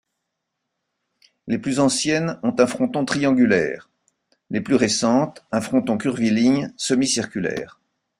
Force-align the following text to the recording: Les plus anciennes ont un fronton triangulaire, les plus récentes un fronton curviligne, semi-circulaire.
Les 1.45 1.59
plus 1.59 1.79
anciennes 1.79 2.39
ont 2.41 2.55
un 2.57 2.65
fronton 2.65 3.05
triangulaire, 3.05 3.91
les 4.49 4.59
plus 4.59 4.73
récentes 4.73 5.45
un 5.51 5.61
fronton 5.61 5.99
curviligne, 5.99 6.73
semi-circulaire. 6.75 7.79